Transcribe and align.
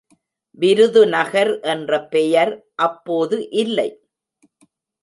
விருதுநகர் 0.59 1.51
என்ற 1.65 1.91
பெயர் 2.07 2.53
அப்போது 2.81 3.37
இல்லை. 3.55 3.89